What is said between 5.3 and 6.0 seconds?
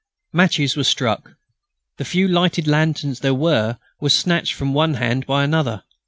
another.